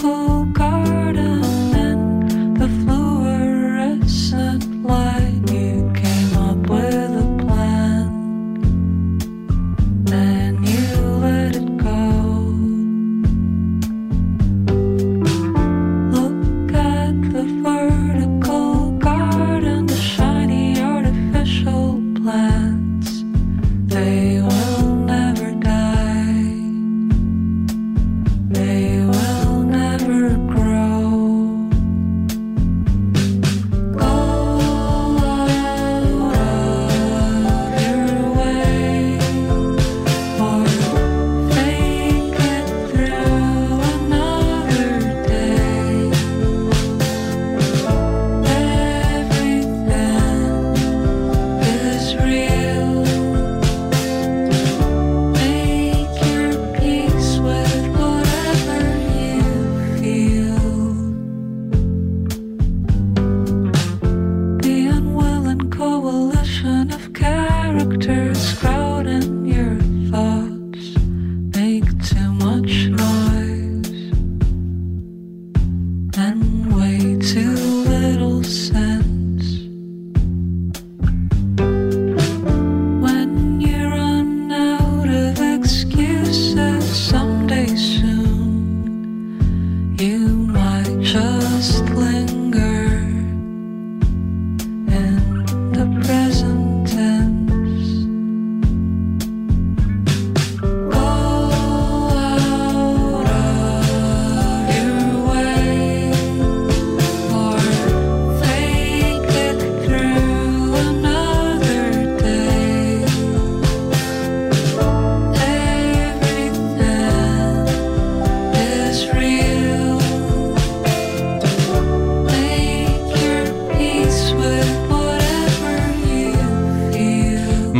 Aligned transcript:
close. 0.00 0.29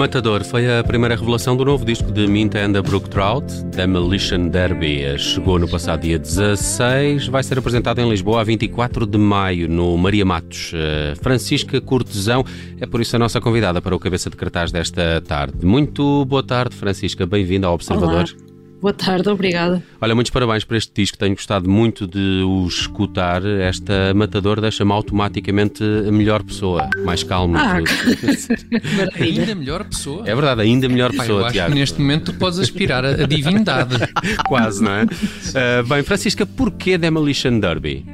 Matador 0.00 0.42
foi 0.44 0.78
a 0.78 0.82
primeira 0.82 1.14
revelação 1.14 1.54
do 1.54 1.62
novo 1.62 1.84
disco 1.84 2.10
de 2.10 2.26
Minta 2.26 2.58
and 2.58 2.72
the 2.72 2.80
Brook 2.80 3.10
Trout, 3.10 3.44
Demolition 3.66 4.48
Derby. 4.48 5.18
Chegou 5.18 5.58
no 5.58 5.68
passado 5.68 6.00
dia 6.00 6.18
16, 6.18 7.28
vai 7.28 7.42
ser 7.42 7.58
apresentado 7.58 8.00
em 8.00 8.08
Lisboa 8.08 8.40
a 8.40 8.44
24 8.44 9.04
de 9.04 9.18
maio, 9.18 9.68
no 9.68 9.98
Maria 9.98 10.24
Matos. 10.24 10.72
Eh, 10.74 11.12
Francisca 11.20 11.82
Cortesão 11.82 12.42
é 12.80 12.86
por 12.86 13.02
isso 13.02 13.14
a 13.14 13.18
nossa 13.18 13.42
convidada 13.42 13.82
para 13.82 13.94
o 13.94 13.98
Cabeça 13.98 14.30
de 14.30 14.36
Cartaz 14.36 14.72
desta 14.72 15.20
tarde. 15.20 15.66
Muito 15.66 16.24
boa 16.24 16.42
tarde, 16.42 16.74
Francisca, 16.74 17.26
bem-vinda 17.26 17.66
ao 17.66 17.74
Observador. 17.74 18.24
Olá. 18.24 18.59
Boa 18.80 18.94
tarde, 18.94 19.28
obrigada. 19.28 19.82
Olha, 20.00 20.14
muitos 20.14 20.30
parabéns 20.30 20.64
por 20.64 20.74
este 20.74 20.90
disco, 20.94 21.18
tenho 21.18 21.34
gostado 21.34 21.68
muito 21.68 22.06
de 22.06 22.42
o 22.42 22.66
escutar. 22.66 23.44
Esta 23.44 24.14
Matador 24.14 24.58
deixa-me 24.58 24.90
automaticamente 24.92 25.84
a 25.84 26.10
melhor 26.10 26.42
pessoa, 26.42 26.88
mais 27.04 27.22
calmo. 27.22 27.58
Ah, 27.58 27.76
ainda 29.20 29.54
melhor 29.54 29.84
pessoa. 29.84 30.22
É 30.26 30.34
verdade, 30.34 30.62
ainda 30.62 30.88
melhor 30.88 31.10
Pai, 31.10 31.26
pessoa, 31.26 31.40
eu 31.42 31.44
acho 31.46 31.52
Tiago. 31.52 31.72
que 31.72 31.78
neste 31.78 32.00
momento 32.00 32.32
tu 32.32 32.38
podes 32.38 32.58
aspirar 32.58 33.04
a, 33.04 33.10
a 33.10 33.26
divindade. 33.26 33.96
Quase, 34.48 34.82
não 34.82 34.92
é? 34.92 35.02
Uh, 35.04 35.86
bem, 35.86 36.02
Francisca, 36.02 36.46
porquê 36.46 36.96
Demolition 36.96 37.60
Derby? 37.60 38.06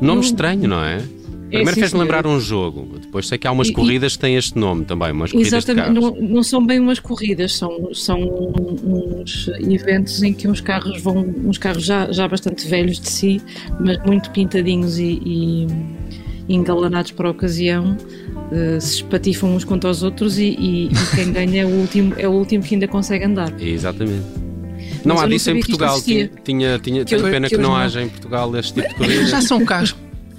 Nome 0.00 0.20
estranho, 0.22 0.68
não 0.68 0.84
é? 0.84 1.02
Primeiro 1.48 1.74
sim, 1.74 1.80
fez-me 1.80 2.00
lembrar 2.00 2.26
um 2.26 2.40
jogo, 2.40 2.98
depois 3.00 3.28
sei 3.28 3.38
que 3.38 3.46
há 3.46 3.52
umas 3.52 3.68
E- 3.68 3.72
corridas 3.72 4.14
que 4.16 4.18
têm 4.20 4.34
este 4.36 4.58
nome 4.58 4.84
também, 4.84 5.12
umas 5.12 5.30
corridas 5.30 5.64
de 5.64 5.70
Exatamente, 5.72 6.00
carros. 6.00 6.20
não, 6.20 6.28
não 6.28 6.42
são 6.42 6.64
bem 6.66 6.80
umas 6.80 6.98
corridas, 6.98 7.54
são, 7.56 7.94
são 7.94 8.18
uns 8.84 9.48
eventos 9.60 10.22
em 10.22 10.32
que 10.34 10.48
uns 10.48 10.60
carros 10.60 11.00
vão, 11.02 11.18
uns 11.44 11.56
carros 11.58 11.84
já, 11.84 12.10
já 12.10 12.26
bastante 12.26 12.66
velhos 12.66 12.98
de 13.00 13.08
si, 13.08 13.40
mas 13.80 13.98
muito 14.04 14.30
pintadinhos 14.30 14.98
e, 14.98 15.20
e 15.24 15.66
engalanados 16.48 17.12
para 17.12 17.28
a 17.28 17.30
ocasião, 17.30 17.96
eh, 18.52 18.78
se 18.80 18.96
espatifam 18.96 19.48
uns 19.48 19.64
contra 19.64 19.90
os 19.90 20.02
outros 20.02 20.38
e, 20.38 20.56
e- 20.58 20.86
e 20.86 21.16
quem 21.16 21.32
ganha 21.32 21.62
é 21.62 21.66
o, 21.66 21.70
último, 21.70 22.14
é 22.16 22.28
o 22.28 22.32
último 22.32 22.62
que 22.64 22.74
ainda 22.74 22.88
consegue 22.88 23.24
andar. 23.24 23.52
Exatamente. 23.60 24.24
Não 25.04 25.14
Mas 25.14 25.22
há 25.22 25.26
eu 25.26 25.28
não 25.28 25.36
disso 25.36 25.50
em 25.50 25.58
Portugal. 25.60 26.00
Tinha, 26.02 26.30
tinha, 26.44 26.78
tinha, 26.78 27.04
Que 27.04 27.14
eu- 27.14 27.18
tenho 27.20 27.30
pena 27.32 27.46
que 27.48 27.54
que, 27.54 27.60
eu 27.60 27.62
não 27.62 27.70
não- 27.70 27.76
haja 27.76 28.02
em 28.02 28.08
Portugal 28.08 28.56
este 28.56 28.74
tipo 28.74 28.88
de 28.88 28.94
corridas. 28.94 29.30
Já 29.30 29.40
são 29.40 29.64
carros 29.64 29.94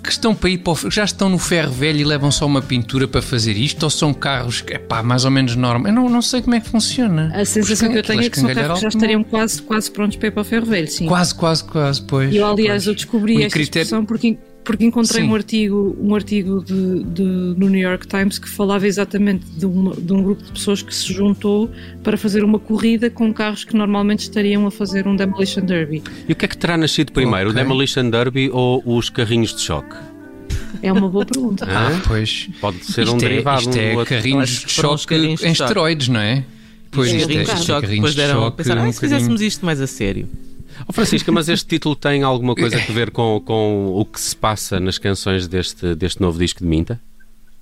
que 0.07 0.13
estão 0.13 0.33
para 0.33 0.49
ir 0.49 0.59
para 0.59 0.71
o, 0.73 0.89
já 0.89 1.03
estão 1.03 1.27
no 1.29 1.37
ferro 1.37 1.71
velho 1.71 1.99
e 1.99 2.03
levam 2.05 2.31
só 2.31 2.45
uma 2.45 2.61
pintura 2.61 3.07
para 3.07 3.21
fazer 3.21 3.57
isto 3.57 3.83
ou 3.83 3.89
são 3.89 4.13
carros 4.13 4.61
que 4.61 4.73
é 4.73 4.79
pá, 4.79 5.03
mais 5.03 5.25
ou 5.25 5.31
menos 5.31 5.55
normal? 5.55 5.87
Eu 5.91 5.93
não, 5.93 6.09
não 6.09 6.21
sei 6.21 6.41
como 6.41 6.55
é 6.55 6.59
que 6.61 6.69
funciona. 6.69 7.29
A 7.35 7.43
sensação 7.43 7.89
que 7.91 7.97
eu 7.97 8.03
tenho 8.03 8.21
é 8.21 8.29
que 8.29 8.39
são 8.39 8.53
carros 8.53 8.77
que 8.79 8.83
já 8.83 8.87
estariam 8.87 9.23
quase, 9.23 9.61
quase 9.61 9.91
prontos 9.91 10.15
para 10.17 10.29
ir 10.29 10.31
para 10.31 10.41
o 10.41 10.45
ferro 10.45 10.65
velho, 10.65 10.87
sim. 10.87 11.05
Quase, 11.07 11.35
quase, 11.35 11.63
quase, 11.65 12.01
pois. 12.01 12.33
E 12.33 12.37
eu, 12.37 12.47
aliás, 12.47 12.85
pois. 12.85 12.87
eu 12.87 12.95
descobri 12.95 13.43
esta 13.43 13.49
critério- 13.53 13.83
expressão 13.83 14.05
porque, 14.05 14.37
porque 14.67 14.83
encontrei 14.85 15.23
Sim. 15.23 15.29
um 15.29 15.33
artigo, 15.35 15.97
um 15.99 16.13
artigo 16.13 16.61
de, 16.63 17.03
de- 17.05 17.23
no 17.57 17.69
New 17.69 17.79
York 17.79 18.05
Times 18.05 18.37
que 18.37 18.49
falava 18.49 18.85
exatamente 18.85 19.45
de, 19.57 19.65
uma- 19.65 19.95
de 19.95 20.11
um 20.11 20.21
grupo 20.21 20.43
de 20.43 20.51
pessoas 20.51 20.81
que 20.81 20.93
se 20.93 21.13
juntou 21.13 21.71
para 22.03 22.17
fazer 22.17 22.43
uma 22.43 22.59
corrida 22.59 23.09
com 23.09 23.33
carros 23.33 23.63
que 23.63 23.75
normalmente 23.75 24.19
estariam 24.19 24.67
a 24.67 24.71
fazer 24.71 25.07
um 25.07 25.15
Demolition 25.15 25.63
Derby. 25.63 26.03
E 26.27 26.33
o 26.33 26.35
que 26.35 26.43
é 26.43 26.47
que 26.49 26.57
terá 26.57 26.77
nascido 26.77 27.13
primeiro, 27.13 27.49
Ok. 27.49 27.51
o 27.61 27.63
Demolition 27.63 28.09
Derby 28.09 28.49
ou 28.51 28.83
os 28.85 29.09
carrinhos 29.09 29.55
de 29.55 29.61
choque? 29.61 29.95
É 30.83 30.91
uma 30.91 31.07
boa 31.07 31.25
pergunta. 31.25 31.65
Ah, 31.67 32.01
pois. 32.05 32.49
Pode 32.59 32.83
ser 32.85 33.03
Isto 33.03 33.13
um 33.13 33.17
é, 33.17 33.19
derivado 33.21 33.61
isto 33.61 33.75
um 33.75 33.81
é 33.81 33.95
outro. 33.95 34.13
carrinhos 34.15 34.49
de 34.49 34.69
choque 34.71 35.05
carrinhos 35.07 35.43
em 35.43 35.51
esteroides, 35.53 36.07
não 36.09 36.19
é? 36.19 36.43
Pois, 36.91 37.07
Os 37.09 37.15
isto 37.15 37.23
é, 37.31 37.33
carrinhos 37.33 37.47
de 37.47 37.53
isto 37.53 37.63
é 37.63 37.65
choque, 37.65 37.81
carrinhos 37.87 37.89
depois 37.95 38.15
de 38.15 38.21
deram, 38.21 38.41
choque, 38.41 38.57
pensaram, 38.57 38.81
um 38.81 38.89
ah, 38.89 38.91
se 38.91 38.99
fizéssemos 38.99 39.41
isto 39.41 39.65
mais 39.65 39.79
a 39.81 39.87
sério. 39.87 40.27
Oh, 40.87 40.93
Francisca, 40.93 41.31
mas 41.31 41.49
este 41.49 41.67
título 41.67 41.95
tem 41.95 42.23
alguma 42.23 42.55
coisa 42.55 42.77
a 42.77 42.91
ver 42.93 43.11
com, 43.11 43.41
com 43.45 43.87
o 43.93 44.05
que 44.05 44.19
se 44.21 44.35
passa 44.35 44.79
nas 44.79 44.97
canções 44.97 45.47
deste, 45.47 45.93
deste 45.95 46.21
novo 46.21 46.39
disco 46.39 46.61
de 46.61 46.65
Minta? 46.65 46.99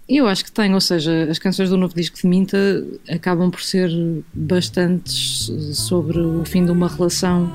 Eu 0.08 0.28
acho 0.28 0.46
que 0.46 0.52
tem, 0.52 0.72
ou 0.76 0.80
seja, 0.82 1.28
as 1.30 1.40
canções 1.40 1.70
do 1.72 1.78
novo 1.78 1.96
disco 1.96 2.16
de 2.22 2.28
Minta 2.28 2.86
acabam 3.10 3.50
por 3.50 3.62
ser 3.62 3.90
bastantes 4.32 5.52
sobre 5.74 6.20
o 6.20 6.46
fim 6.46 6.64
de 6.64 6.70
uma 6.72 6.88
relação 6.88 7.52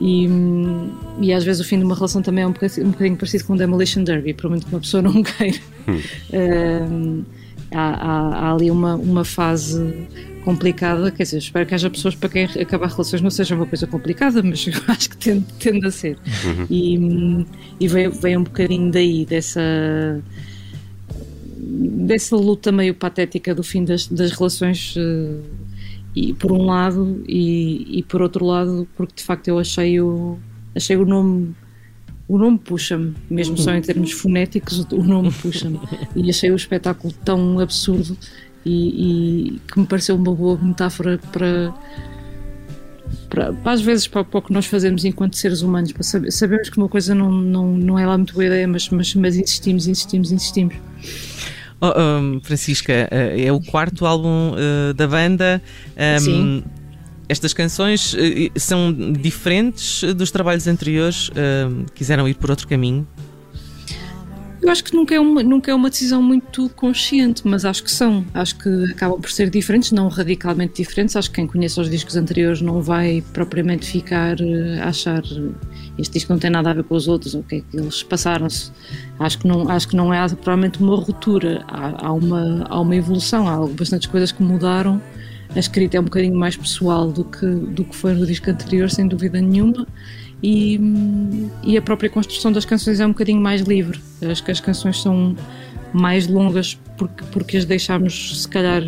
e, 0.00 0.28
e 1.20 1.32
às 1.32 1.44
vezes 1.44 1.64
o 1.64 1.68
fim 1.68 1.78
de 1.78 1.84
uma 1.84 1.94
relação 1.94 2.20
também 2.20 2.42
é 2.42 2.46
um 2.48 2.52
bocadinho, 2.52 2.88
um 2.88 2.90
bocadinho 2.90 3.16
parecido 3.16 3.44
com 3.44 3.52
o 3.52 3.56
Demolition 3.56 4.02
Derby, 4.02 4.34
por 4.34 4.50
muito 4.50 4.66
que 4.66 4.72
uma 4.74 4.80
pessoa 4.80 5.00
não 5.00 5.22
queira. 5.22 5.60
Hum, 6.32 7.22
há, 7.72 7.80
há- 7.80 8.38
há 8.48 8.52
ali 8.52 8.70
uma, 8.70 8.96
uma 8.96 9.24
fase 9.24 10.08
complicada, 10.44 11.10
quer 11.10 11.22
dizer, 11.22 11.38
espero 11.38 11.66
que 11.66 11.74
haja 11.74 11.88
pessoas 11.88 12.14
para 12.14 12.28
quem 12.28 12.44
acabar 12.44 12.88
relações 12.88 13.22
não 13.22 13.30
seja 13.30 13.54
uma 13.54 13.66
coisa 13.66 13.86
complicada, 13.86 14.42
mas 14.42 14.66
eu 14.68 14.74
acho 14.88 15.10
que 15.10 15.16
tende, 15.16 15.46
tende 15.58 15.86
a 15.86 15.90
ser. 15.90 16.18
E, 16.70 16.98
hum, 16.98 17.46
e 17.80 17.88
veio, 17.88 18.12
veio 18.12 18.40
um 18.40 18.44
bocadinho 18.44 18.90
daí, 18.90 19.24
dessa 19.24 19.60
dessa 21.56 22.36
luta 22.36 22.70
meio 22.70 22.94
patética 22.94 23.54
do 23.54 23.62
fim 23.62 23.84
das, 23.84 24.06
das 24.06 24.32
relações 24.32 24.94
eh, 24.98 25.40
e 26.14 26.34
por 26.34 26.52
um 26.52 26.66
lado 26.66 27.24
e, 27.26 27.98
e 27.98 28.02
por 28.02 28.20
outro 28.20 28.44
lado 28.44 28.86
porque 28.94 29.14
de 29.16 29.22
facto 29.22 29.48
eu 29.48 29.58
achei 29.58 29.98
o 29.98 30.38
achei 30.74 30.96
o 30.96 31.06
nome 31.06 31.54
o 32.26 32.38
nome 32.38 32.58
puxa-me, 32.58 33.14
mesmo 33.28 33.56
só 33.58 33.74
em 33.74 33.82
termos 33.82 34.12
fonéticos, 34.12 34.86
o 34.90 35.02
nome 35.02 35.30
puxa-me. 35.30 35.78
E 36.16 36.30
achei 36.30 36.50
o 36.50 36.56
espetáculo 36.56 37.12
tão 37.24 37.58
absurdo 37.58 38.16
e, 38.64 39.54
e 39.56 39.60
que 39.70 39.78
me 39.78 39.86
pareceu 39.86 40.16
uma 40.16 40.34
boa 40.34 40.58
metáfora 40.60 41.18
para, 41.32 41.74
para, 43.28 43.52
para 43.52 43.72
às 43.72 43.80
vezes 43.80 44.06
para, 44.06 44.24
para 44.24 44.38
o 44.38 44.42
que 44.42 44.52
nós 44.52 44.66
fazemos 44.66 45.04
enquanto 45.04 45.36
seres 45.36 45.62
humanos. 45.62 45.92
Para 45.92 46.02
saber, 46.02 46.30
sabemos 46.32 46.70
que 46.70 46.78
uma 46.78 46.88
coisa 46.88 47.14
não, 47.14 47.30
não, 47.30 47.76
não 47.76 47.98
é 47.98 48.06
lá 48.06 48.16
muito 48.16 48.34
boa 48.34 48.46
ideia, 48.46 48.66
mas, 48.66 48.88
mas, 48.88 49.14
mas 49.14 49.36
insistimos, 49.36 49.86
insistimos, 49.86 50.32
insistimos. 50.32 50.74
Oh, 51.80 51.92
um, 52.00 52.40
Francisca, 52.40 53.08
uh, 53.12 53.40
é 53.40 53.52
o 53.52 53.60
quarto 53.60 54.06
álbum 54.06 54.52
uh, 54.52 54.94
da 54.94 55.06
banda. 55.06 55.60
Um, 55.96 56.18
Sim. 56.18 56.64
Estas 57.28 57.52
canções 57.52 58.14
uh, 58.14 58.18
são 58.56 58.92
diferentes 59.12 60.02
dos 60.14 60.30
trabalhos 60.30 60.66
anteriores? 60.66 61.28
Uh, 61.28 61.84
quiseram 61.94 62.28
ir 62.28 62.34
por 62.34 62.50
outro 62.50 62.66
caminho? 62.66 63.06
Eu 64.62 64.70
acho 64.70 64.82
que 64.82 64.94
nunca 64.94 65.14
é, 65.14 65.20
uma, 65.20 65.42
nunca 65.42 65.70
é 65.70 65.74
uma 65.74 65.90
decisão 65.90 66.22
muito 66.22 66.68
consciente, 66.70 67.42
mas 67.44 67.64
acho 67.64 67.84
que 67.84 67.90
são. 67.90 68.24
Acho 68.32 68.56
que 68.56 68.84
acabam 68.90 69.20
por 69.20 69.30
ser 69.30 69.50
diferentes, 69.50 69.92
não 69.92 70.08
radicalmente 70.08 70.82
diferentes. 70.82 71.16
Acho 71.16 71.28
que 71.28 71.36
quem 71.36 71.46
conhece 71.46 71.78
os 71.80 71.90
discos 71.90 72.16
anteriores 72.16 72.60
não 72.60 72.80
vai 72.80 73.22
propriamente 73.32 73.86
ficar 73.86 74.40
eh, 74.40 74.80
a 74.80 74.88
achar 74.88 75.22
eh, 75.22 75.50
este 75.98 76.14
disco 76.14 76.32
não 76.32 76.40
tem 76.40 76.50
nada 76.50 76.70
a 76.70 76.74
ver 76.74 76.84
com 76.84 76.94
os 76.94 77.06
outros, 77.06 77.34
ou 77.34 77.40
o 77.40 77.44
que 77.44 77.56
é 77.56 77.60
que 77.60 77.76
eles 77.76 78.02
passaram-se. 78.02 78.72
Acho 79.18 79.38
que 79.38 79.46
não, 79.46 79.68
acho 79.68 79.88
que 79.88 79.96
não 79.96 80.12
é 80.12 80.26
provavelmente 80.28 80.82
uma 80.82 80.96
ruptura, 80.96 81.62
há, 81.68 82.06
há, 82.06 82.12
uma, 82.12 82.64
há 82.68 82.80
uma 82.80 82.96
evolução, 82.96 83.46
há 83.46 83.66
bastantes 83.66 84.08
coisas 84.08 84.32
que 84.32 84.42
mudaram. 84.42 85.00
A 85.54 85.58
escrita 85.58 85.96
é 85.96 86.00
um 86.00 86.04
bocadinho 86.04 86.36
mais 86.36 86.56
pessoal 86.56 87.12
do 87.12 87.24
que, 87.24 87.46
do 87.46 87.84
que 87.84 87.94
foi 87.94 88.12
no 88.14 88.26
disco 88.26 88.50
anterior, 88.50 88.90
sem 88.90 89.06
dúvida 89.06 89.40
nenhuma. 89.40 89.86
E, 90.42 90.78
e 91.62 91.76
a 91.76 91.82
própria 91.82 92.10
construção 92.10 92.52
das 92.52 92.64
canções 92.64 93.00
é 93.00 93.06
um 93.06 93.10
bocadinho 93.10 93.40
mais 93.40 93.62
livre. 93.62 94.00
Acho 94.22 94.44
que 94.44 94.50
as 94.50 94.60
canções 94.60 95.00
são 95.00 95.34
mais 95.92 96.26
longas 96.26 96.78
porque, 96.98 97.24
porque 97.32 97.56
as 97.56 97.64
deixámos, 97.64 98.42
se 98.42 98.48
calhar, 98.48 98.82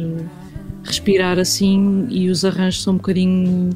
respirar 0.84 1.38
assim 1.38 2.06
e 2.10 2.28
os 2.28 2.44
arranjos 2.44 2.82
são 2.82 2.94
um 2.94 2.96
bocadinho 2.96 3.70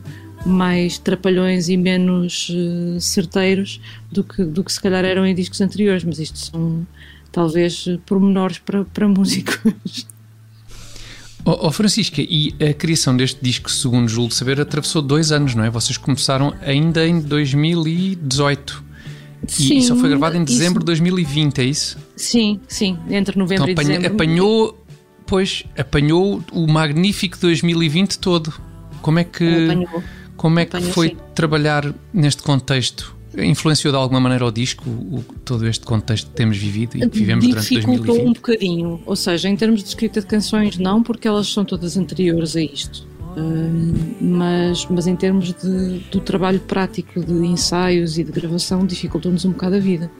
mais 0.44 0.98
trapalhões 0.98 1.68
e 1.68 1.76
menos 1.76 2.50
eh, 2.50 2.98
certeiros 2.98 3.80
do 4.10 4.24
que, 4.24 4.42
do 4.42 4.64
que 4.64 4.72
se 4.72 4.80
calhar 4.80 5.04
eram 5.04 5.26
em 5.26 5.34
discos 5.34 5.60
anteriores, 5.60 6.02
mas 6.02 6.18
isto 6.18 6.38
são 6.38 6.86
talvez 7.30 7.86
pormenores 8.06 8.58
para, 8.58 8.84
para 8.84 9.06
músicos. 9.08 10.06
Oh, 11.44 11.66
oh, 11.66 11.72
Francisca, 11.72 12.20
e 12.20 12.54
a 12.60 12.74
criação 12.74 13.16
deste 13.16 13.38
disco, 13.42 13.70
segundo 13.70 14.08
julgo 14.08 14.32
saber, 14.32 14.60
atravessou 14.60 15.00
dois 15.00 15.32
anos, 15.32 15.54
não 15.54 15.64
é? 15.64 15.70
Vocês 15.70 15.96
começaram 15.96 16.54
ainda 16.62 17.06
em 17.06 17.20
2018 17.20 18.84
e 19.58 19.82
só 19.82 19.96
foi 19.96 20.08
gravado 20.10 20.36
em 20.36 20.44
dezembro 20.44 20.80
de 20.80 20.86
2020, 20.86 21.58
é 21.60 21.64
isso? 21.64 21.98
Sim, 22.16 22.60
sim, 22.68 22.98
entre 23.08 23.38
novembro 23.38 23.70
Então 23.70 23.82
e 23.82 23.86
dezembro. 23.86 24.12
apanhou, 24.14 24.84
pois, 25.26 25.64
apanhou 25.76 26.42
o 26.52 26.66
magnífico 26.66 27.38
2020 27.40 28.18
todo. 28.18 28.52
Como 29.00 29.18
é 29.18 29.24
que, 29.24 29.64
Apanhou. 29.64 30.02
como 30.36 30.58
é 30.58 30.66
que 30.66 30.76
apanhou, 30.76 30.92
foi 30.92 31.08
sim. 31.08 31.16
trabalhar 31.34 31.94
neste 32.12 32.42
contexto? 32.42 33.16
Influenciou 33.38 33.92
de 33.92 33.98
alguma 33.98 34.20
maneira 34.20 34.44
o 34.44 34.50
disco, 34.50 34.88
o- 34.88 35.24
todo 35.44 35.66
este 35.66 35.84
contexto 35.84 36.28
que 36.30 36.36
temos 36.36 36.56
vivido 36.56 36.96
e 36.96 37.08
que 37.08 37.18
vivemos 37.18 37.46
durante 37.46 37.68
Dificultou 37.68 38.06
2020? 38.06 38.28
um 38.28 38.32
bocadinho, 38.32 39.00
ou 39.06 39.14
seja, 39.16 39.48
em 39.48 39.56
termos 39.56 39.82
de 39.82 39.88
escrita 39.88 40.20
de 40.20 40.26
canções, 40.26 40.76
não, 40.78 41.02
porque 41.02 41.28
elas 41.28 41.46
são 41.52 41.64
todas 41.64 41.96
anteriores 41.96 42.56
a 42.56 42.60
isto. 42.62 43.08
Hum, 43.36 43.92
mas, 44.20 44.84
mas 44.90 45.06
em 45.06 45.14
termos 45.14 45.52
de, 45.54 45.98
do 46.10 46.18
trabalho 46.20 46.58
prático 46.58 47.20
de 47.24 47.32
ensaios 47.46 48.18
e 48.18 48.24
de 48.24 48.32
gravação, 48.32 48.84
dificultou-nos 48.84 49.44
um 49.44 49.52
bocado 49.52 49.76
a 49.76 49.78
vida. 49.78 50.10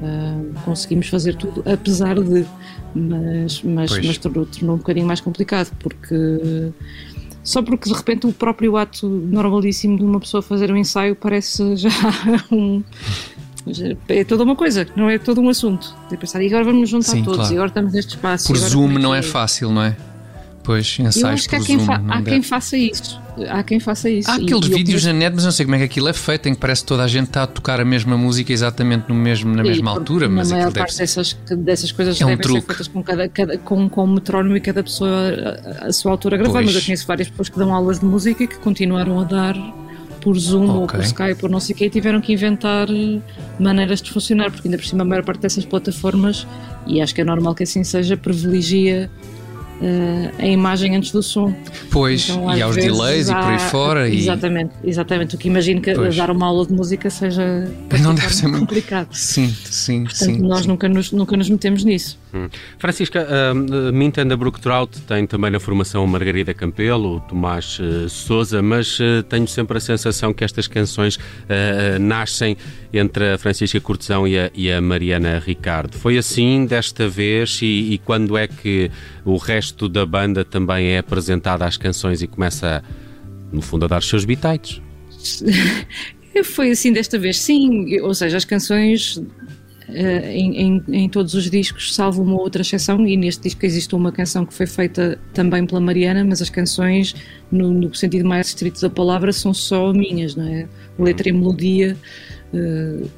Hum, 0.00 0.52
conseguimos 0.64 1.08
fazer 1.08 1.34
tudo, 1.36 1.62
apesar 1.68 2.14
de, 2.20 2.44
mas, 2.94 3.62
mas, 3.62 3.90
mas 4.04 4.18
tornou, 4.18 4.46
tornou 4.46 4.74
um 4.76 4.78
bocadinho 4.78 5.06
mais 5.06 5.20
complicado, 5.20 5.72
porque 5.80 6.14
só 7.42 7.62
porque 7.62 7.88
de 7.88 7.94
repente 7.94 8.26
o 8.26 8.32
próprio 8.32 8.76
ato 8.76 9.08
normalíssimo 9.08 9.96
de 9.98 10.04
uma 10.04 10.20
pessoa 10.20 10.42
fazer 10.42 10.70
um 10.70 10.76
ensaio 10.76 11.16
parece 11.16 11.76
já 11.76 11.90
um. 12.50 12.82
É 14.08 14.24
toda 14.24 14.42
uma 14.42 14.56
coisa, 14.56 14.88
não 14.96 15.08
é 15.08 15.18
todo 15.18 15.40
um 15.40 15.48
assunto. 15.48 15.94
De 16.10 16.16
pensar, 16.16 16.42
e 16.42 16.46
agora 16.46 16.64
vamos 16.64 16.80
nos 16.80 16.90
juntar 16.90 17.12
Sim, 17.12 17.22
todos, 17.22 17.38
claro. 17.38 17.52
e 17.52 17.56
agora 17.56 17.68
estamos 17.68 17.92
neste 17.92 18.16
espaço. 18.16 18.48
Por 18.48 18.56
Zoom 18.56 18.82
como 18.88 18.98
não 18.98 19.12
que 19.12 19.18
é 19.18 19.22
fácil, 19.22 19.70
não 19.70 19.82
é? 19.82 19.96
Pois, 20.62 20.96
ensaios 21.00 21.16
Eu 21.16 21.28
acho 21.28 21.48
que 21.48 21.56
há, 21.56 21.60
quem, 21.60 21.78
Zoom, 21.78 21.92
há 22.08 22.22
quem, 22.22 22.42
faça 22.42 22.76
isso. 22.76 23.20
Há 23.48 23.62
quem 23.64 23.80
faça 23.80 24.08
isso. 24.08 24.30
Há 24.30 24.34
aqueles 24.34 24.66
e, 24.66 24.74
vídeos 24.74 25.04
na 25.04 25.12
net, 25.12 25.34
mas 25.34 25.44
não 25.44 25.50
sei 25.50 25.66
como 25.66 25.74
é 25.74 25.78
que 25.78 25.84
aquilo 25.84 26.08
é 26.08 26.12
feito, 26.12 26.48
em 26.48 26.54
que 26.54 26.60
parece 26.60 26.82
que 26.82 26.88
toda 26.88 27.02
a 27.02 27.08
gente 27.08 27.26
está 27.26 27.42
a 27.42 27.46
tocar 27.48 27.80
a 27.80 27.84
mesma 27.84 28.16
música 28.16 28.52
exatamente 28.52 29.08
no 29.08 29.14
mesmo, 29.14 29.54
na 29.54 29.62
mesma 29.62 29.90
e, 29.90 29.94
altura. 29.94 30.28
Na 30.28 30.36
mas 30.36 30.52
maior 30.52 30.72
parte 30.72 30.96
dessas, 30.98 31.36
dessas 31.50 31.90
coisas 31.90 32.20
é 32.20 32.24
um 32.24 32.28
devem 32.28 32.42
truque. 32.42 32.60
ser 32.60 32.66
feitas 32.66 32.88
com, 32.88 33.02
cada, 33.02 33.28
cada, 33.28 33.58
com, 33.58 33.88
com 33.88 34.04
um 34.04 34.14
metrónomo 34.14 34.56
e 34.56 34.60
cada 34.60 34.84
pessoa 34.84 35.10
a, 35.80 35.86
a 35.86 35.92
sua 35.92 36.12
altura 36.12 36.36
a 36.36 36.38
gravar. 36.38 36.52
Pois. 36.52 36.66
Mas 36.66 36.74
eu 36.76 36.82
conheço 36.82 37.06
várias 37.06 37.28
pessoas 37.28 37.48
que 37.48 37.58
dão 37.58 37.74
aulas 37.74 37.98
de 37.98 38.06
música 38.06 38.44
e 38.44 38.46
que 38.46 38.58
continuaram 38.58 39.18
a 39.18 39.24
dar 39.24 39.56
por 40.20 40.38
Zoom 40.38 40.64
okay. 40.66 40.80
ou 40.80 40.86
por 40.86 41.00
Skype 41.00 41.38
ou 41.42 41.48
não 41.48 41.58
sei 41.58 41.74
o 41.74 41.78
quê, 41.78 41.90
tiveram 41.90 42.20
que 42.20 42.32
inventar 42.32 42.86
maneiras 43.58 44.00
de 44.00 44.12
funcionar, 44.12 44.52
porque 44.52 44.68
ainda 44.68 44.78
por 44.78 44.86
cima 44.86 45.02
a 45.02 45.04
maior 45.04 45.24
parte 45.24 45.40
dessas 45.40 45.64
plataformas, 45.64 46.46
e 46.86 47.00
acho 47.00 47.12
que 47.12 47.20
é 47.20 47.24
normal 47.24 47.56
que 47.56 47.64
assim 47.64 47.82
seja, 47.82 48.16
privilegia 48.16 49.10
a 50.38 50.46
imagem 50.46 50.96
antes 50.96 51.12
do 51.12 51.22
som. 51.22 51.54
Pois, 51.90 52.28
então, 52.28 52.54
e 52.56 52.62
aos 52.62 52.76
delays 52.76 53.28
há... 53.28 53.32
e 53.32 53.42
por 53.42 53.52
aí 53.52 53.58
fora. 53.58 54.08
Exatamente, 54.08 54.72
e... 54.82 54.88
exatamente. 54.88 55.34
O 55.34 55.38
que 55.38 55.48
imagino 55.48 55.80
que 55.80 55.94
pois. 55.94 56.16
dar 56.16 56.30
uma 56.30 56.46
aula 56.46 56.66
de 56.66 56.72
música 56.72 57.10
seja 57.10 57.68
não 58.00 58.14
deve 58.14 58.34
ser 58.34 58.50
complicado. 58.50 59.08
Sim, 59.12 59.54
sim, 59.64 60.04
Portanto, 60.04 60.24
sim. 60.24 60.38
Nós 60.38 60.62
sim. 60.62 60.68
Nunca, 60.68 60.88
nos, 60.88 61.12
nunca 61.12 61.36
nos 61.36 61.48
metemos 61.48 61.84
nisso. 61.84 62.18
Hum. 62.34 62.48
Francisca, 62.78 63.26
uh, 63.26 63.92
Minta 63.92 64.24
da 64.24 64.36
Brook 64.36 64.58
Trout 64.58 65.02
tem 65.02 65.26
também 65.26 65.50
na 65.50 65.60
formação 65.60 66.06
Margarida 66.06 66.54
Campelo, 66.54 67.20
Tomás 67.28 67.78
uh, 67.78 68.08
Souza, 68.08 68.62
mas 68.62 68.98
uh, 69.00 69.22
tenho 69.28 69.46
sempre 69.46 69.76
a 69.76 69.80
sensação 69.80 70.32
que 70.32 70.42
estas 70.42 70.66
canções 70.66 71.16
uh, 71.16 71.98
nascem 72.00 72.56
entre 72.90 73.32
a 73.32 73.38
Francisca 73.38 73.78
Cortesão 73.80 74.26
e 74.26 74.38
a, 74.38 74.50
e 74.54 74.72
a, 74.72 74.80
Mariana 74.80 75.42
Ricardo. 75.44 75.98
Foi 75.98 76.16
assim 76.16 76.64
desta 76.64 77.06
vez 77.06 77.60
e, 77.60 77.92
e 77.92 77.98
quando 77.98 78.36
é 78.36 78.46
que 78.46 78.90
o 79.24 79.36
resto 79.36 79.86
da 79.86 80.06
banda 80.06 80.42
também 80.42 80.92
é 80.92 80.98
apresentado 80.98 81.62
às 81.62 81.76
canções 81.76 82.22
e 82.22 82.26
começa, 82.26 82.82
no 83.52 83.60
fundo, 83.60 83.84
a 83.84 83.88
dar 83.88 83.98
os 83.98 84.08
seus 84.08 84.24
bitites? 84.24 84.80
Foi 86.44 86.70
assim 86.70 86.92
desta 86.92 87.18
vez, 87.18 87.38
sim. 87.38 88.00
Ou 88.00 88.14
seja, 88.14 88.38
as 88.38 88.44
canções 88.44 89.20
em, 89.94 90.60
em, 90.60 90.84
em, 90.88 91.08
todos 91.08 91.34
os 91.34 91.50
discos, 91.50 91.94
salvo 91.94 92.22
uma 92.22 92.40
outra 92.40 92.62
exceção, 92.62 93.06
e 93.06 93.16
neste 93.16 93.42
disco 93.42 93.64
existe 93.64 93.94
uma 93.94 94.12
canção 94.12 94.46
que 94.46 94.54
foi 94.54 94.66
feita 94.66 95.18
também 95.32 95.66
pela 95.66 95.80
Mariana, 95.80 96.24
mas 96.24 96.40
as 96.40 96.50
canções, 96.50 97.14
no, 97.50 97.72
no 97.72 97.94
sentido 97.94 98.28
mais 98.28 98.48
estrito 98.48 98.80
da 98.80 98.90
palavra, 98.90 99.32
são 99.32 99.52
só 99.52 99.92
minhas, 99.92 100.34
não 100.34 100.46
é? 100.46 100.68
Letra 100.98 101.28
e 101.28 101.32
melodia. 101.32 101.96
Uh, 102.52 103.08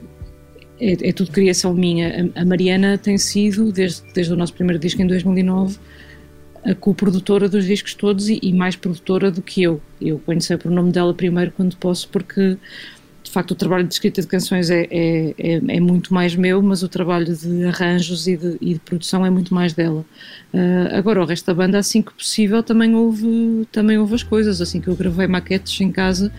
é, 0.81 1.09
é, 1.09 1.13
tudo 1.13 1.31
criação 1.31 1.73
minha. 1.73 2.31
A, 2.35 2.43
a, 2.43 2.45
Mariana 2.45 2.99
tem 2.99 3.17
sido, 3.17 3.73
desde, 3.73 4.03
desde 4.13 4.33
o 4.33 4.37
nosso 4.37 4.53
primeiro 4.53 4.81
disco 4.81 5.01
em 5.01 5.07
2009, 5.07 5.79
a 6.65 6.75
co-produtora 6.75 7.49
dos 7.49 7.67
discos 7.67 7.95
todos 7.95 8.29
e, 8.29 8.39
e, 8.43 8.53
mais 8.53 8.75
produtora 8.75 9.31
do 9.31 9.43
que 9.43 9.63
eu. 9.63 9.81
Eu 10.01 10.19
ponho 10.19 10.41
sempre 10.41 10.69
o 10.69 10.71
nome 10.71 10.91
dela 10.93 11.15
primeiro 11.15 11.53
quando 11.53 11.77
posso, 11.77 12.09
porque 12.09 12.57
facto 13.35 13.51
o 13.51 13.55
trabalho 13.55 13.87
de 13.87 13.93
escrita 13.93 14.21
de 14.23 14.27
canções 14.27 14.71
é, 14.71 14.87
é, 14.91 15.35
é, 15.39 15.55
é 15.77 15.81
muito 15.81 16.15
mais 16.15 16.35
meu, 16.35 16.63
mas 16.63 16.83
o 16.83 16.89
trabalho 16.89 17.35
de 17.37 17.65
arranjos 17.65 18.27
e 18.27 18.37
de, 18.37 18.57
e 18.61 18.75
de 18.75 18.81
produção 18.81 19.27
é 19.27 19.31
muito 19.31 19.53
mais 19.53 19.73
dela. 19.73 20.05
Uh, 20.53 20.95
agora, 20.97 21.21
o 21.21 21.25
resto 21.27 21.47
da 21.47 21.55
banda, 21.55 21.79
assim 21.79 22.01
que 22.01 22.13
possível, 22.15 22.63
também 22.63 22.95
houve, 22.95 23.67
também 23.73 23.99
houve 23.99 24.15
as 24.15 24.23
coisas. 24.23 24.61
Assim 24.61 24.81
que 24.81 24.89
eu 24.89 24.97
gravei 24.97 25.27
maquetes 25.27 25.81
em 25.81 25.91
casa, 25.91 26.33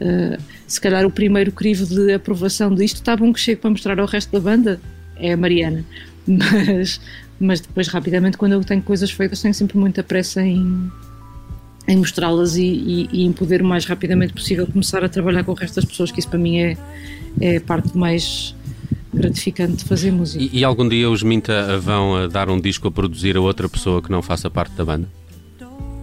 uh, 0.00 0.42
se 0.66 0.80
calhar 0.80 1.04
o 1.04 1.10
primeiro 1.10 1.50
crivo 1.50 1.86
de 1.86 2.12
aprovação 2.12 2.74
disto 2.74 2.96
está 2.96 3.16
bom 3.16 3.32
que 3.32 3.40
chegue 3.40 3.60
para 3.60 3.70
mostrar 3.70 3.98
ao 3.98 4.06
resto 4.06 4.30
da 4.30 4.40
banda 4.40 4.80
é 5.16 5.32
a 5.32 5.36
Mariana. 5.36 5.84
Mas, 6.26 7.00
mas 7.38 7.60
depois, 7.60 7.88
rapidamente, 7.88 8.38
quando 8.38 8.52
eu 8.52 8.64
tenho 8.64 8.80
coisas 8.80 9.10
feitas, 9.10 9.42
tenho 9.42 9.52
sempre 9.52 9.76
muita 9.76 10.02
pressa 10.02 10.40
em 10.40 10.90
em 11.86 11.96
mostrá-las 11.96 12.56
e, 12.56 12.62
e, 12.64 13.08
e, 13.12 13.24
em 13.24 13.32
poder 13.32 13.62
o 13.62 13.64
mais 13.64 13.84
rapidamente 13.84 14.32
possível 14.32 14.66
começar 14.66 15.04
a 15.04 15.08
trabalhar 15.08 15.44
com 15.44 15.52
o 15.52 15.54
resto 15.54 15.76
das 15.76 15.84
pessoas, 15.84 16.10
que 16.10 16.18
isso 16.18 16.28
para 16.28 16.38
mim 16.38 16.58
é, 16.58 16.76
é 17.40 17.56
a 17.58 17.60
parte 17.60 17.96
mais 17.96 18.54
gratificante 19.12 19.76
de 19.76 19.84
fazer 19.84 20.10
música. 20.10 20.42
E, 20.42 20.58
e 20.58 20.64
algum 20.64 20.88
dia 20.88 21.08
os 21.10 21.22
Minta 21.22 21.78
vão 21.78 22.28
dar 22.28 22.48
um 22.48 22.60
disco 22.60 22.88
a 22.88 22.90
produzir 22.90 23.36
a 23.36 23.40
outra 23.40 23.68
pessoa 23.68 24.02
que 24.02 24.10
não 24.10 24.22
faça 24.22 24.50
parte 24.50 24.74
da 24.74 24.84
banda? 24.84 25.08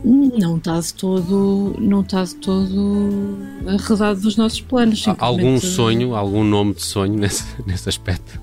Não 0.04 0.58
está 0.58 0.80
de 0.80 0.94
todo, 0.96 1.76
não 1.80 2.02
está 2.02 2.24
de 2.24 2.36
todo 2.36 3.38
arredado 3.68 4.22
dos 4.22 4.36
nossos 4.36 4.60
planos. 4.62 5.08
Há 5.08 5.16
algum 5.20 5.60
sonho, 5.60 6.16
algum 6.16 6.44
nome 6.44 6.74
de 6.74 6.82
sonho 6.82 7.14
nesse, 7.14 7.46
nesse 7.68 7.88
aspecto 7.88 8.40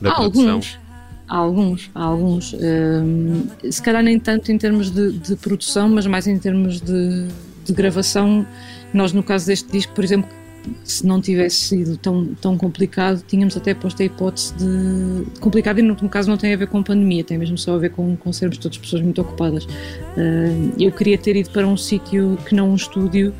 da 0.00 0.10
Há 0.10 0.14
produção? 0.14 0.48
Alguns. 0.48 0.87
Há 1.28 1.36
alguns, 1.36 1.90
há 1.94 2.04
alguns. 2.04 2.54
Um, 2.54 3.46
se 3.70 3.82
calhar 3.82 4.02
nem 4.02 4.18
tanto 4.18 4.50
em 4.50 4.56
termos 4.56 4.90
de, 4.90 5.12
de 5.12 5.36
produção, 5.36 5.88
mas 5.88 6.06
mais 6.06 6.26
em 6.26 6.38
termos 6.38 6.80
de, 6.80 7.28
de, 7.66 7.72
gravação. 7.72 8.46
Nós, 8.94 9.12
no 9.12 9.22
caso 9.22 9.46
deste 9.46 9.70
disco, 9.70 9.92
por 9.92 10.02
exemplo, 10.02 10.30
se 10.84 11.06
não 11.06 11.20
tivesse 11.20 11.56
sido 11.56 11.98
tão, 11.98 12.34
tão 12.40 12.56
complicado, 12.56 13.22
tínhamos 13.26 13.54
até 13.58 13.74
posto 13.74 14.00
a 14.02 14.06
hipótese 14.06 14.54
de. 14.54 15.38
complicado, 15.38 15.80
e 15.80 15.82
no, 15.82 15.94
no 16.00 16.08
caso 16.08 16.30
não 16.30 16.38
tem 16.38 16.54
a 16.54 16.56
ver 16.56 16.66
com 16.68 16.82
pandemia, 16.82 17.22
tem 17.22 17.36
mesmo 17.36 17.58
só 17.58 17.74
a 17.74 17.78
ver 17.78 17.90
com, 17.90 18.16
com 18.16 18.32
sermos 18.32 18.56
todas 18.56 18.78
pessoas 18.78 19.02
muito 19.02 19.20
ocupadas. 19.20 19.64
Uh, 19.64 20.72
eu 20.78 20.90
queria 20.90 21.18
ter 21.18 21.36
ido 21.36 21.50
para 21.50 21.66
um 21.66 21.76
sítio 21.76 22.38
que 22.46 22.54
não 22.54 22.70
um 22.70 22.74
estúdio, 22.74 23.34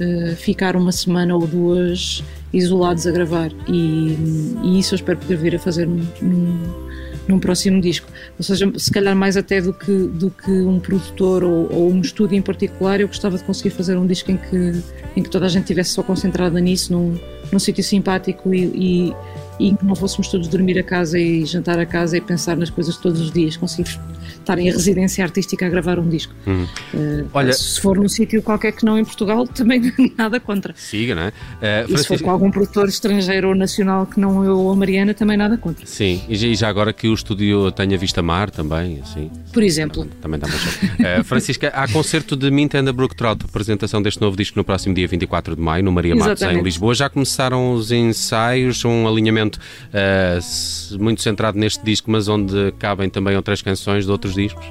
uh, 0.00 0.34
ficar 0.34 0.74
uma 0.74 0.90
semana 0.90 1.32
ou 1.36 1.46
duas 1.46 2.24
isolados 2.52 3.06
a 3.06 3.12
gravar, 3.12 3.52
e, 3.68 4.16
e 4.64 4.80
isso 4.80 4.94
eu 4.94 4.96
espero 4.96 5.16
poder 5.16 5.36
vir 5.36 5.54
a 5.54 5.58
fazer 5.60 5.86
num, 5.86 6.89
num 7.30 7.38
próximo 7.38 7.80
disco. 7.80 8.08
Ou 8.38 8.44
seja, 8.44 8.70
se 8.76 8.90
calhar 8.90 9.14
mais 9.14 9.36
até 9.36 9.60
do 9.60 9.72
que, 9.72 9.92
do 9.92 10.30
que 10.30 10.50
um 10.50 10.78
produtor 10.78 11.44
ou, 11.44 11.72
ou 11.72 11.90
um 11.90 12.00
estúdio 12.00 12.36
em 12.36 12.42
particular, 12.42 13.00
eu 13.00 13.06
gostava 13.06 13.36
de 13.36 13.44
conseguir 13.44 13.70
fazer 13.70 13.96
um 13.96 14.06
disco 14.06 14.30
em 14.30 14.36
que, 14.36 14.82
em 15.16 15.22
que 15.22 15.30
toda 15.30 15.46
a 15.46 15.48
gente 15.48 15.62
estivesse 15.62 15.90
só 15.90 16.02
concentrada 16.02 16.58
nisso, 16.60 16.92
num, 16.92 17.18
num 17.52 17.58
sítio 17.58 17.82
simpático 17.82 18.52
e, 18.54 18.64
e, 18.64 19.14
e 19.60 19.76
que 19.76 19.84
não 19.84 19.94
fôssemos 19.94 20.28
todos 20.28 20.48
dormir 20.48 20.78
a 20.78 20.82
casa 20.82 21.18
e 21.18 21.44
jantar 21.44 21.78
a 21.78 21.84
casa 21.84 22.16
e 22.16 22.20
pensar 22.20 22.56
nas 22.56 22.70
coisas 22.70 22.96
todos 22.96 23.20
os 23.20 23.30
dias, 23.30 23.56
conseguir 23.56 24.00
estar 24.38 24.58
em 24.58 24.70
residência 24.70 25.22
artística 25.22 25.66
a 25.66 25.68
gravar 25.68 25.98
um 25.98 26.08
disco. 26.08 26.32
Hum. 26.46 26.66
Uh, 26.94 27.26
Olha, 27.32 27.52
se 27.52 27.80
for 27.80 27.96
num 27.96 28.08
sítio 28.08 28.42
qualquer 28.42 28.72
que 28.72 28.84
não 28.84 28.98
em 28.98 29.04
Portugal, 29.04 29.46
também 29.54 29.92
nada 30.16 30.40
contra. 30.40 30.74
Siga, 30.76 31.14
não 31.14 31.22
é? 31.22 31.28
Uh, 31.28 31.94
e 31.94 31.98
se 31.98 32.06
for 32.06 32.20
com 32.20 32.30
algum 32.30 32.50
produtor 32.50 32.88
estrangeiro 32.88 33.48
ou 33.48 33.54
nacional 33.54 34.06
que 34.06 34.18
não 34.18 34.44
eu 34.44 34.58
ou 34.58 34.72
a 34.72 34.76
Mariana, 34.76 35.14
também 35.14 35.36
nada 35.36 35.56
contra. 35.56 35.86
Sim, 35.86 36.22
e 36.28 36.54
já 36.54 36.68
agora 36.68 36.92
que 36.92 37.08
o 37.08 37.14
estúdio 37.14 37.70
tenha 37.72 37.96
vista 37.98 38.22
mar 38.22 38.50
também, 38.50 39.00
assim. 39.02 39.30
Por 39.52 39.62
exemplo. 39.62 40.06
Também, 40.20 40.40
também 40.40 40.40
dá 40.40 41.20
uh, 41.20 41.24
Francisca, 41.24 41.68
há 41.68 41.86
concerto 41.88 42.34
de 42.36 42.50
Mint 42.50 42.74
and 42.74 42.84
the 42.84 42.92
Brook 42.92 43.14
Trout, 43.14 43.44
apresentação 43.44 44.00
deste 44.00 44.20
novo 44.20 44.36
disco 44.36 44.58
no 44.58 44.64
próximo 44.64 44.94
dia 44.94 45.06
24 45.06 45.54
de 45.54 45.60
maio, 45.60 45.84
no 45.84 45.92
Maria 45.92 46.14
Matos, 46.14 46.42
em 46.42 46.62
Lisboa. 46.62 46.94
Já 46.94 47.08
começaram 47.08 47.72
os 47.72 47.92
ensaios, 47.92 48.84
um 48.84 49.06
alinhamento 49.06 49.49
uh, 49.58 51.02
muito 51.02 51.22
centrado 51.22 51.58
neste 51.58 51.84
disco, 51.84 52.10
mas 52.10 52.28
onde 52.28 52.72
cabem 52.78 53.08
também 53.08 53.36
outras 53.36 53.62
canções 53.62 54.04
de 54.04 54.10
outros 54.10 54.34
discos? 54.34 54.64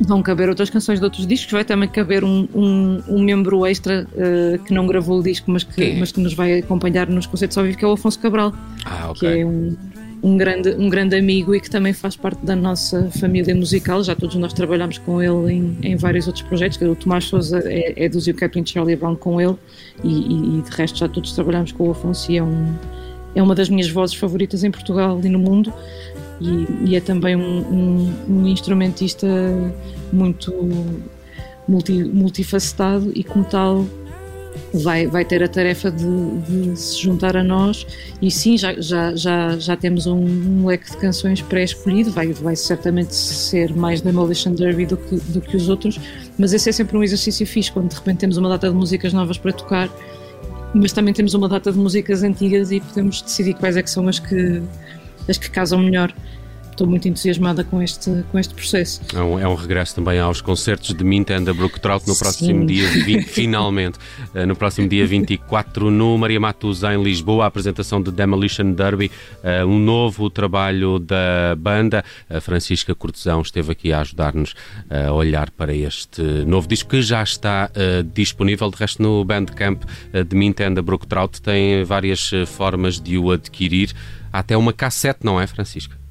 Vão 0.00 0.22
caber 0.22 0.48
outras 0.48 0.68
canções 0.70 0.98
de 0.98 1.04
outros 1.04 1.24
discos, 1.24 1.52
vai 1.52 1.64
também 1.64 1.88
caber 1.88 2.24
um, 2.24 2.48
um, 2.52 3.02
um 3.08 3.22
membro 3.22 3.64
extra 3.64 4.08
uh, 4.12 4.58
que 4.64 4.74
não 4.74 4.88
gravou 4.88 5.20
o 5.20 5.22
disco, 5.22 5.50
mas 5.50 5.62
que, 5.62 5.94
mas 5.94 6.10
que 6.10 6.20
nos 6.20 6.34
vai 6.34 6.58
acompanhar 6.58 7.08
nos 7.08 7.26
concertos 7.26 7.56
ao 7.56 7.64
vivo, 7.64 7.78
que 7.78 7.84
é 7.84 7.88
o 7.88 7.92
Afonso 7.92 8.18
Cabral, 8.18 8.52
ah, 8.84 9.10
okay. 9.10 9.30
que 9.30 9.40
é 9.40 9.46
um, 9.46 9.76
um, 10.20 10.36
grande, 10.36 10.70
um 10.70 10.88
grande 10.88 11.16
amigo 11.16 11.54
e 11.54 11.60
que 11.60 11.70
também 11.70 11.92
faz 11.92 12.16
parte 12.16 12.44
da 12.44 12.56
nossa 12.56 13.08
família 13.20 13.54
musical. 13.54 14.02
Já 14.02 14.16
todos 14.16 14.34
nós 14.34 14.52
trabalhamos 14.52 14.98
com 14.98 15.22
ele 15.22 15.52
em, 15.52 15.78
em 15.80 15.96
vários 15.96 16.26
outros 16.26 16.44
projetos. 16.44 16.80
O 16.80 16.96
Tomás 16.96 17.24
Souza 17.26 17.62
é, 17.64 18.04
é 18.04 18.08
do 18.08 18.18
Zio 18.18 18.34
Captain 18.34 18.66
Charlie 18.66 18.96
Brown 18.96 19.14
com 19.14 19.40
ele 19.40 19.54
e, 20.02 20.08
e, 20.08 20.58
e, 20.58 20.62
de 20.62 20.70
resto 20.70 20.98
já 20.98 21.08
todos 21.08 21.32
trabalhamos 21.32 21.70
com 21.70 21.86
o 21.86 21.90
Afonso 21.92 22.32
e 22.32 22.38
é, 22.38 22.42
um, 22.42 22.74
é 23.34 23.42
uma 23.42 23.54
das 23.54 23.68
minhas 23.68 23.88
vozes 23.88 24.16
favoritas 24.16 24.64
em 24.64 24.70
Portugal 24.70 25.20
e 25.22 25.28
no 25.28 25.38
mundo 25.38 25.72
e, 26.40 26.90
e 26.90 26.96
é 26.96 27.00
também 27.00 27.36
um, 27.36 27.60
um, 27.60 28.14
um, 28.28 28.46
instrumentista 28.46 29.26
muito 30.12 30.52
multi, 31.66 32.04
multifacetado 32.04 33.12
e 33.14 33.22
como 33.22 33.44
tal 33.44 33.84
vai, 34.72 35.06
vai 35.06 35.24
ter 35.24 35.42
a 35.42 35.48
tarefa 35.48 35.90
de, 35.90 36.04
de, 36.40 36.78
se 36.78 37.00
juntar 37.00 37.36
a 37.36 37.42
nós. 37.42 37.86
E 38.20 38.30
sim, 38.30 38.56
já, 38.56 38.74
já, 38.80 39.14
já, 39.14 39.58
já 39.58 39.76
temos 39.76 40.06
um, 40.06 40.16
um 40.16 40.66
leque 40.66 40.90
de 40.90 40.96
canções 40.96 41.40
pré-escolhido, 41.40 42.10
vai, 42.10 42.32
vai 42.32 42.56
certamente 42.56 43.14
ser 43.14 43.74
mais 43.74 44.00
Demolition 44.00 44.54
Derby 44.54 44.86
do 44.86 44.96
que, 44.96 45.16
do 45.16 45.40
que 45.40 45.56
os 45.56 45.68
outros, 45.68 45.98
mas 46.38 46.52
esse 46.52 46.68
é 46.68 46.72
sempre 46.72 46.96
um 46.96 47.02
exercício 47.02 47.46
fixe, 47.46 47.70
quando 47.70 47.88
de 47.88 47.96
repente 47.96 48.18
temos 48.18 48.36
uma 48.36 48.48
data 48.48 48.68
de 48.68 48.74
músicas 48.74 49.12
novas 49.12 49.38
para 49.38 49.52
tocar, 49.52 49.88
mas 50.74 50.92
também 50.92 51.14
temos 51.14 51.34
uma 51.34 51.48
data 51.48 51.70
de 51.70 51.78
músicas 51.78 52.22
antigas 52.22 52.70
e 52.70 52.80
podemos 52.80 53.22
decidir 53.22 53.54
quais 53.54 53.76
é 53.76 53.82
que 53.82 53.90
são 53.90 54.08
as 54.08 54.18
que, 54.18 54.62
as 55.28 55.38
que 55.38 55.48
casam 55.50 55.78
melhor. 55.78 56.12
Estou 56.74 56.86
muito 56.86 57.08
entusiasmada 57.08 57.64
com 57.64 57.80
este, 57.80 58.24
com 58.30 58.38
este 58.38 58.52
processo. 58.52 59.00
É 59.14 59.20
um, 59.20 59.38
é 59.38 59.48
um 59.48 59.54
regresso 59.54 59.94
também 59.94 60.18
aos 60.18 60.40
concertos 60.40 60.92
de 60.92 61.04
Minta 61.04 61.34
and 61.34 61.44
the 61.44 61.52
Brook 61.52 61.80
Trout 61.80 62.06
no 62.06 62.16
próximo 62.16 62.60
Sim. 62.60 62.66
dia 62.66 62.88
20, 63.04 63.24
finalmente, 63.24 63.98
eh, 64.34 64.44
no 64.44 64.54
próximo 64.56 64.88
dia 64.88 65.06
24 65.06 65.90
no 65.90 66.18
Maria 66.18 66.40
Matos 66.40 66.82
em 66.82 67.02
Lisboa, 67.02 67.44
a 67.44 67.46
apresentação 67.46 68.02
de 68.02 68.10
Demolition 68.10 68.72
Derby, 68.72 69.10
uh, 69.42 69.66
um 69.66 69.78
novo 69.78 70.28
trabalho 70.28 70.98
da 70.98 71.54
banda. 71.56 72.04
A 72.28 72.40
Francisca 72.40 72.94
Cortesão 72.94 73.40
esteve 73.40 73.72
aqui 73.72 73.92
a 73.92 74.00
ajudar-nos 74.00 74.54
a 74.90 75.12
olhar 75.12 75.50
para 75.50 75.74
este 75.74 76.22
novo 76.22 76.66
disco 76.66 76.90
que 76.90 77.02
já 77.02 77.22
está 77.22 77.70
disponível, 78.14 78.70
de 78.70 78.76
resto 78.76 79.02
no 79.02 79.24
Bandcamp 79.24 79.82
de 80.26 80.36
Minta 80.36 80.66
and 80.66 80.74
the 80.74 80.82
Brook 80.82 81.06
Trout 81.06 81.40
tem 81.40 81.84
várias 81.84 82.30
formas 82.46 83.00
de 83.00 83.16
o 83.16 83.30
adquirir, 83.30 83.92
há 84.32 84.40
até 84.40 84.56
uma 84.56 84.72
cassete, 84.72 85.20
não 85.22 85.40
é, 85.40 85.46
Francisca? 85.46 86.03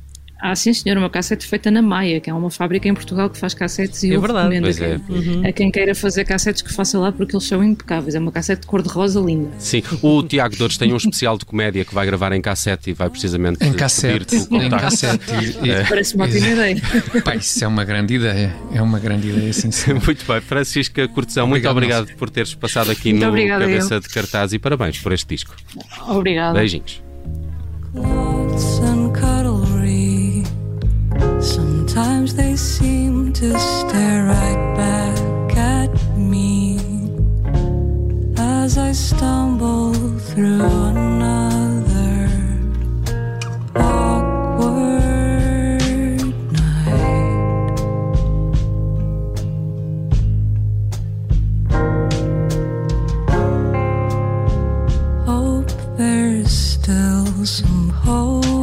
Ah, 0.45 0.57
sim, 0.57 0.73
senhor, 0.73 0.97
uma 0.97 1.09
cassete 1.09 1.47
feita 1.47 1.71
na 1.71 1.81
Maia, 1.81 2.19
que 2.19 2.29
é 2.29 2.33
uma 2.33 2.51
fábrica 2.51 2.85
em 2.89 2.93
Portugal 2.93 3.29
que 3.29 3.37
faz 3.37 3.53
cassetes 3.53 4.03
e 4.03 4.11
é 4.11 4.17
eu 4.17 4.19
verdade, 4.19 4.53
recomendo 4.53 4.69
a 4.69 4.73
quem, 4.73 4.87
é. 4.87 4.97
uhum. 4.97 5.47
a 5.47 5.51
quem 5.53 5.71
queira 5.71 5.95
fazer 5.95 6.25
cassetes 6.25 6.61
que 6.61 6.73
faça 6.73 6.99
lá 6.99 7.13
porque 7.13 7.33
eles 7.33 7.47
são 7.47 7.63
impecáveis. 7.63 8.13
É 8.13 8.19
uma 8.19 8.29
cassete 8.29 8.63
de 8.63 8.67
cor-de-rosa 8.67 9.21
linda. 9.21 9.51
Sim, 9.57 9.81
o 10.01 10.21
Tiago 10.21 10.57
Dores 10.57 10.77
tem 10.77 10.91
um 10.91 10.97
especial 10.97 11.37
de 11.37 11.45
comédia 11.45 11.85
que 11.85 11.95
vai 11.95 12.05
gravar 12.05 12.33
em 12.33 12.41
cassete 12.41 12.89
e 12.89 12.93
vai 12.93 13.09
precisamente 13.09 13.65
em 13.65 13.71
cassete, 13.71 14.35
em 14.35 14.69
cassete. 14.69 15.31
E, 15.63 15.87
Parece 15.87 16.13
uma 16.13 16.25
ótima 16.25 16.47
ideia. 16.49 16.81
Pá, 17.23 17.35
isso 17.37 17.63
é 17.63 17.67
uma 17.67 17.85
grande 17.85 18.15
ideia, 18.15 18.53
é 18.73 18.81
uma 18.81 18.99
grande 18.99 19.29
ideia, 19.29 19.53
sim, 19.53 19.71
sim. 19.71 19.93
Muito 19.93 20.25
bem, 20.27 20.41
Francisca 20.41 21.07
Cortesão, 21.07 21.47
muito 21.47 21.69
obrigado 21.69 22.13
por 22.17 22.29
teres 22.29 22.53
passado 22.53 22.91
aqui 22.91 23.13
muito 23.13 23.31
no 23.31 23.47
Cabeça 23.47 23.97
de 23.97 24.09
Cartaz 24.09 24.51
e 24.51 24.59
parabéns 24.59 24.99
por 24.99 25.13
este 25.13 25.25
disco. 25.29 25.55
Obrigada. 26.05 26.59
Beijinhos. 26.59 27.12
Sometimes 32.23 32.35
they 32.37 32.55
seem 32.55 33.33
to 33.33 33.59
stare 33.59 34.23
right 34.27 34.75
back 34.77 35.57
at 35.57 36.17
me 36.17 36.79
as 38.37 38.77
I 38.77 38.93
stumble 38.93 39.93
through 40.19 40.61
another 40.61 42.29
awkward 43.75 45.03
night. 46.53 47.79
Hope 55.25 55.71
there's 55.97 56.49
still 56.49 57.25
some 57.43 57.89
hope. 57.89 58.62